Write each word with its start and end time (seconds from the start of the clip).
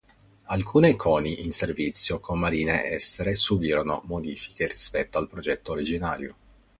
Alcune 0.45 0.95
Koni 0.95 1.41
in 1.43 1.51
servizio 1.51 2.19
con 2.19 2.39
marine 2.39 2.85
estere 2.85 3.35
subirono 3.35 4.01
modifiche 4.05 4.65
rispetto 4.65 5.19
al 5.19 5.27
progetto 5.29 5.73
originario. 5.73 6.35